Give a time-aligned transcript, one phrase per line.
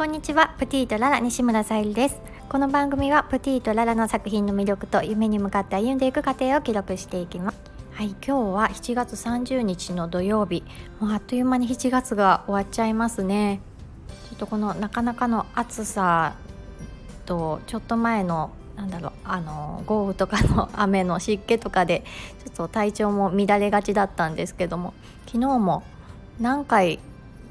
[0.00, 2.22] こんにちはプティとララ西村さゆりです。
[2.48, 7.58] この番組はプティとララの作品の魅力と夢に向かって歩んでいく過程を記録していきます。
[7.92, 10.64] はい今日は7月30日の土曜日。
[11.00, 13.60] もうあっという間に7月が終わっちゃいますね。
[14.30, 16.34] ちょっとこのなかなかの暑さ
[17.26, 22.04] とちょっと前のなんだろうあの豪雨とかの雨の湿気とかで
[22.46, 24.94] ちょっと体調も乱れがちだったんですけども
[25.26, 25.82] 昨日も
[26.40, 27.00] 何回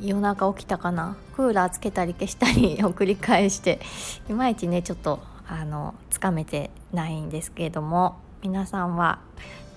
[0.00, 1.16] 夜中起きたかな？
[1.34, 3.80] クーラーつけたり消したり を繰り返して
[4.28, 9.18] いまいちねちょっとあのつかめてないんですけれども皆さんは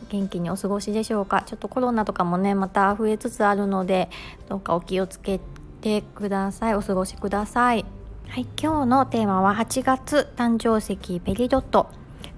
[0.09, 1.43] 元気にお過ごしでしょうか？
[1.45, 4.09] ちょっとコロナとかもねまた増えつつあるので
[4.49, 5.39] どうかお気をつけ
[5.81, 6.75] てください。
[6.75, 7.85] お過ごしください。
[8.27, 11.87] はい今日のテーマは8月誕生石ペリドット。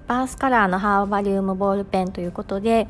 [0.06, 2.88] バースカラーのハーバリウムボールペンということで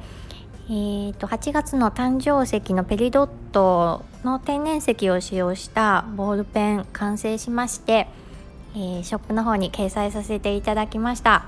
[0.67, 8.09] えーと、8月の誕生石のペリドットの天然石を使用したボールペン完成しまして、
[8.75, 11.45] えー、ショップの方に掲載させていただきました。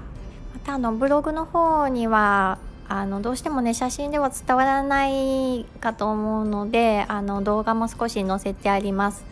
[0.52, 9.24] またあのブログの方にはあのどうしてもね写真では伝わらないかと思うのであの動画も少し載せてあります。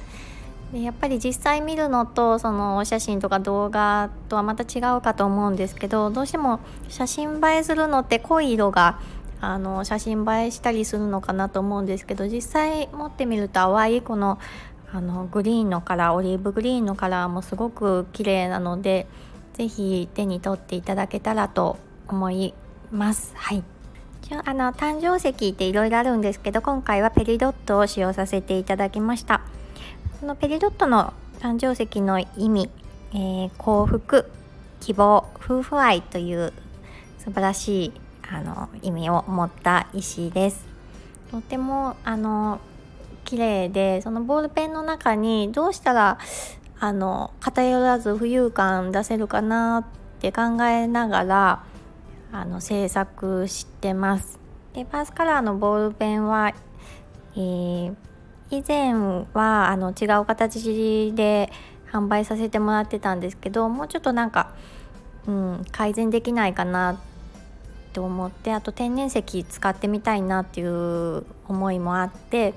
[0.73, 8.99] でやっぱり実際見るのとそのお写真とか動画とはまた違うかと思うんですけどどうしても写真映えするのって濃い色が
[9.53, 14.39] あの写真映えしたりするのかなと思うんですけど実際持ってみると淡いこの
[14.93, 19.09] あのグリーンのカラーオリーブグリーンのカラーもすごく綺麗なので
[19.55, 22.55] 是非手に取っていただけたらと思い
[22.93, 23.33] ます。
[23.35, 23.65] はい
[24.23, 29.43] じゃあの誕生石っていろいろあるんですけど今回はペリドットを使用させていただきました
[30.19, 32.71] このペリドットの誕生石の意味、
[33.13, 34.31] えー、幸福
[34.81, 36.55] 希望夫婦愛という
[37.19, 37.93] 素晴らしい
[38.31, 40.65] あの意味を持った石です
[41.31, 42.61] とてもあの
[43.25, 46.19] 綺麗でそのボールペンの中にどうしたら
[46.79, 49.87] あの偏らず浮遊感出せるかな
[50.19, 51.65] って考えながら
[52.33, 54.39] あの制作してます。
[54.75, 56.53] でパースカラーのボールペンは、
[57.37, 57.95] えー、
[58.51, 58.95] 以前
[59.33, 61.51] はあの違う形で
[61.91, 64.53] 販売させてもらってたんですけどもうちょっとなんか、
[65.29, 67.14] うん、改善できないかなって
[67.95, 72.53] と思ってあと天然石使ってみたいなっていう思いもあって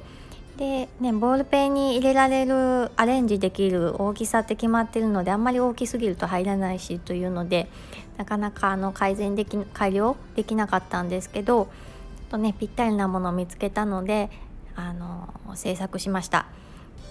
[0.58, 7.70] でねボールペンに入れられるアレンジできる大きさって決まってるのであんまり大きすぎると入らないしというので
[8.18, 14.32] なかなかあの改善でき改良できなかったんですけどちょっとねぴったりなものを見つけたので
[14.76, 16.48] あの制作しました。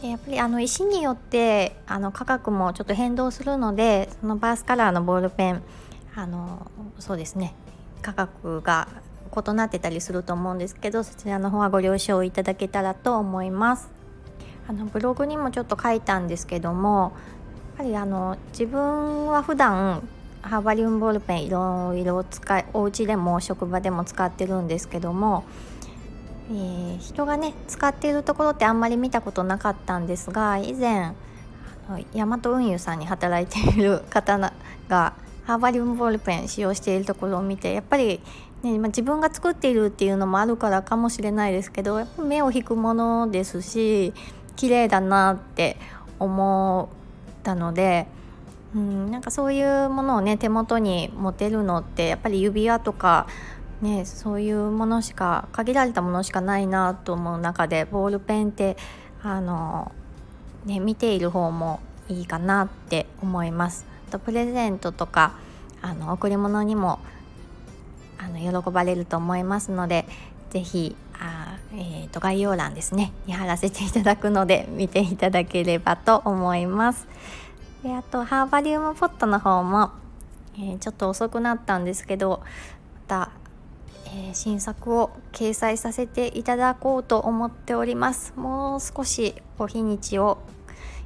[0.03, 5.63] でやっぱりあの石によってあの価格もちょっと変動するのでそのバースカラーのボールペン
[6.15, 7.55] あのそうですね
[8.03, 8.89] 価格が
[9.37, 13.89] 異なってたりすると思うんですけどそちらの方はご了承いただけたらと思います。
[14.69, 17.13] あのブログにもちょっと書いたんですけども
[17.69, 20.03] やっぱりあの自分は普段
[20.43, 25.45] ハーバリウムボールペンいろいろ使いお家でも職場でも使ってるんですけども、
[26.51, 31.15] えー、人がね使っているところってあんまり見たことなかったんですが以前
[32.13, 34.53] ヤマト運輸さんに働いている方
[34.89, 35.15] が
[35.47, 38.21] ハーバリウムボールペン使用しているところを見てやっぱり、
[38.63, 44.13] ねまあ、自分が作っているっていうのもあるからかもしれないですけどやっぱ目を引くものですし
[44.57, 45.77] 綺麗だなって
[46.19, 48.09] 思ったので、
[48.75, 53.29] うん、なんかそういうものをね手元に持てるのってやっぱり指輪とか
[53.83, 58.77] ね、そういうものしか限られたものしかないなと思う中でボールペンって
[59.23, 59.93] あの、
[60.65, 63.96] ね、見ている方もいいかなって思います。
[64.11, 65.35] とプレゼントとか
[65.83, 66.99] あの贈り物にも
[68.19, 70.07] あの喜ばれると思いますので
[70.51, 77.07] 是非あ、えーと、概要欄ですねに貼らせていただくので 見ていただければと思います。
[77.83, 79.91] であとハーバリウムポットの方も、
[80.57, 82.43] えー、ちょっと遅くなったんですけど
[82.95, 83.31] また、
[84.07, 90.39] えー、新作を掲載させていただこうと思っておりますもう少しお日にちを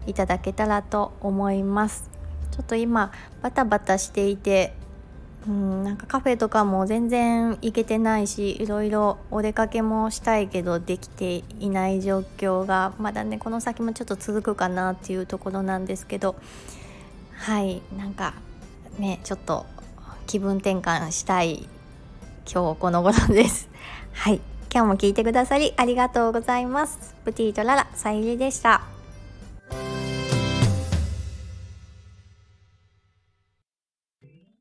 [0.07, 2.09] いただけたらと思います
[2.51, 3.13] ちょっと今
[3.43, 4.75] バタバタしていて
[5.49, 16.37] うんなんかカフェとかも全然行けてないしいろいろお出かけもしたいけどできていない状況がまだねこの先もちょっと続くかなっていうところなんですけど
[17.37, 18.35] はいなんか
[18.99, 19.65] ねちょっと
[20.27, 21.69] 気分転換したい
[22.53, 23.69] 今日この頃です。
[24.13, 24.41] はい
[24.73, 27.15] 今日も聞いてくださりありがとうございます。
[27.25, 29.00] プティとララさゆりでした。